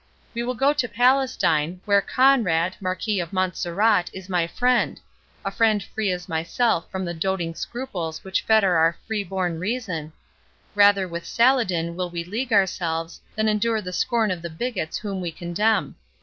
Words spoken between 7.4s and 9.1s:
scruples which fetter our